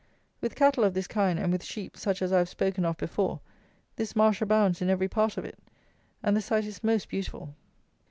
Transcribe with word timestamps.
With 0.41 0.55
cattle 0.55 0.83
of 0.83 0.95
this 0.95 1.05
kind 1.05 1.37
and 1.37 1.51
with 1.51 1.63
sheep 1.63 1.95
such 1.95 2.23
as 2.23 2.33
I 2.33 2.39
have 2.39 2.49
spoken 2.49 2.85
of 2.85 2.97
before, 2.97 3.39
this 3.97 4.15
Marsh 4.15 4.41
abounds 4.41 4.81
in 4.81 4.89
every 4.89 5.07
part 5.07 5.37
of 5.37 5.45
it; 5.45 5.59
and 6.23 6.35
the 6.35 6.41
sight 6.41 6.65
is 6.65 6.83
most 6.83 7.07
beautiful. 7.07 7.53